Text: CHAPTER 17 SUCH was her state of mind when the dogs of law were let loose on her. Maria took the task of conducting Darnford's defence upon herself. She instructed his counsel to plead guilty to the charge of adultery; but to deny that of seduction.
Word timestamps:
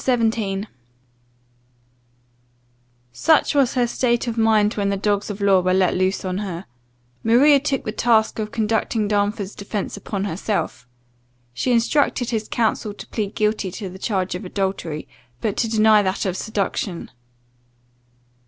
CHAPTER 0.01 0.17
17 0.17 0.67
SUCH 3.11 3.53
was 3.53 3.73
her 3.75 3.85
state 3.85 4.25
of 4.27 4.35
mind 4.35 4.73
when 4.73 4.89
the 4.89 4.97
dogs 4.97 5.29
of 5.29 5.41
law 5.41 5.59
were 5.61 5.75
let 5.75 5.93
loose 5.95 6.25
on 6.25 6.39
her. 6.39 6.65
Maria 7.23 7.59
took 7.59 7.83
the 7.85 7.91
task 7.91 8.39
of 8.39 8.51
conducting 8.51 9.07
Darnford's 9.07 9.53
defence 9.53 9.95
upon 9.95 10.23
herself. 10.23 10.87
She 11.53 11.71
instructed 11.71 12.31
his 12.31 12.47
counsel 12.47 12.95
to 12.95 13.07
plead 13.09 13.35
guilty 13.35 13.69
to 13.73 13.89
the 13.91 13.99
charge 13.99 14.33
of 14.33 14.43
adultery; 14.43 15.07
but 15.39 15.55
to 15.57 15.69
deny 15.69 16.01
that 16.01 16.25
of 16.25 16.35
seduction. 16.35 17.11